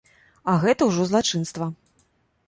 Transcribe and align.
А 0.53 0.53
гэта 0.63 0.87
ўжо 0.87 1.05
злачынства. 1.09 1.67